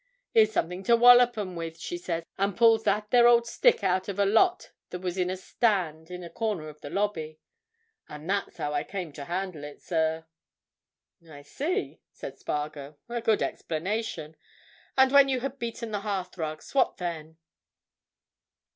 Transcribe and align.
'Here's 0.33 0.51
something 0.51 0.81
to 0.85 0.95
wallop 0.95 1.37
'em 1.37 1.55
with,' 1.55 1.79
she 1.79 1.95
says, 1.95 2.23
and 2.35 2.57
pulls 2.57 2.85
that 2.85 3.11
there 3.11 3.27
old 3.27 3.45
stick 3.45 3.83
out 3.83 4.09
of 4.09 4.17
a 4.17 4.25
lot 4.25 4.71
that 4.89 4.97
was 5.01 5.15
in 5.15 5.29
a 5.29 5.37
stand 5.37 6.09
in 6.09 6.23
a 6.23 6.29
corner 6.31 6.69
of 6.69 6.81
the 6.81 6.89
lobby. 6.89 7.39
And 8.09 8.27
that's 8.27 8.57
how 8.57 8.73
I 8.73 8.83
came 8.83 9.11
to 9.13 9.25
handle 9.25 9.63
it, 9.63 9.79
sir." 9.79 10.25
"I 11.29 11.43
see," 11.43 12.01
said 12.11 12.39
Spargo. 12.39 12.97
"A 13.09 13.21
good 13.21 13.43
explanation. 13.43 14.35
And 14.97 15.11
when 15.11 15.29
you 15.29 15.41
had 15.41 15.59
beaten 15.59 15.91
the 15.91 16.01
hearthrugs—what 16.01 16.97
then?" 16.97 17.37